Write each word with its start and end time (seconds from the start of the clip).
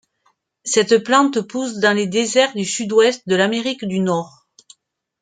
Cette 0.63 1.03
plante 1.03 1.41
pousse 1.43 1.77
dans 1.77 1.95
les 1.95 2.07
déserts 2.07 2.55
du 2.55 2.65
sud-ouest 2.65 3.21
de 3.29 3.35
l'Amérique 3.35 3.85
du 3.85 3.99
Nord. 3.99 4.47